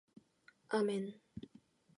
아멘. 0.77 1.05